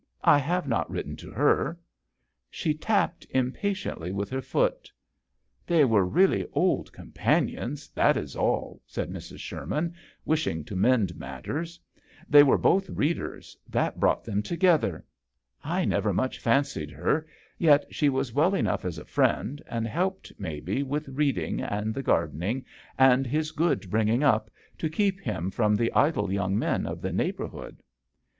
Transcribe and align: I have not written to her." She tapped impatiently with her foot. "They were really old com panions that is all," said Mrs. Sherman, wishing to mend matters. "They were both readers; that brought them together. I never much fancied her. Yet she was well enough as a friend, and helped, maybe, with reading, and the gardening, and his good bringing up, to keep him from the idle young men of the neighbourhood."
I 0.23 0.39
have 0.39 0.67
not 0.67 0.89
written 0.89 1.15
to 1.17 1.29
her." 1.29 1.77
She 2.49 2.73
tapped 2.73 3.27
impatiently 3.29 4.11
with 4.11 4.31
her 4.31 4.41
foot. 4.41 4.91
"They 5.67 5.85
were 5.85 6.07
really 6.07 6.47
old 6.53 6.91
com 6.91 7.11
panions 7.11 7.93
that 7.93 8.17
is 8.17 8.35
all," 8.35 8.81
said 8.87 9.11
Mrs. 9.11 9.37
Sherman, 9.37 9.93
wishing 10.25 10.63
to 10.65 10.75
mend 10.75 11.15
matters. 11.19 11.79
"They 12.27 12.41
were 12.41 12.57
both 12.57 12.89
readers; 12.89 13.55
that 13.69 13.99
brought 13.99 14.23
them 14.23 14.41
together. 14.41 15.05
I 15.63 15.85
never 15.85 16.11
much 16.13 16.39
fancied 16.39 16.89
her. 16.89 17.27
Yet 17.59 17.85
she 17.93 18.09
was 18.09 18.33
well 18.33 18.55
enough 18.55 18.83
as 18.85 18.97
a 18.97 19.05
friend, 19.05 19.61
and 19.69 19.85
helped, 19.87 20.31
maybe, 20.39 20.81
with 20.81 21.09
reading, 21.09 21.61
and 21.61 21.93
the 21.93 22.01
gardening, 22.01 22.65
and 22.97 23.27
his 23.27 23.51
good 23.51 23.87
bringing 23.91 24.23
up, 24.23 24.49
to 24.79 24.89
keep 24.89 25.19
him 25.21 25.51
from 25.51 25.75
the 25.75 25.93
idle 25.93 26.31
young 26.31 26.57
men 26.57 26.87
of 26.87 27.03
the 27.03 27.13
neighbourhood." 27.13 27.83